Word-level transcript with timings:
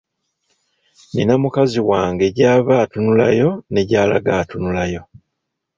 Nina 1.13 1.33
mukazi 1.43 1.79
wange 1.89 2.25
gy’ava 2.37 2.73
atunulayo 2.83 3.49
ne 3.71 3.81
gy’alaga 3.87 4.31
atunulayo. 4.41 5.01